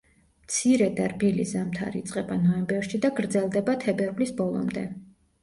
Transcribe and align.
მცირე 0.43 0.85
და 0.99 1.03
რბილი 1.11 1.45
ზამთარი 1.49 2.01
იწყება 2.05 2.39
ნოემბერში 2.47 3.01
და 3.05 3.13
გრძელდება 3.21 3.79
თებერვლის 3.87 4.35
ბოლომდე. 4.43 4.89